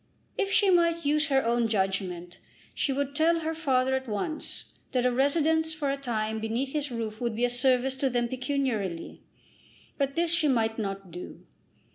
[0.35, 2.39] If she might use her own judgment
[2.73, 6.89] she would tell her father at once that a residence for a time beneath his
[6.89, 9.21] roof would be a service to them pecuniarily.
[9.99, 11.45] But this she might not do.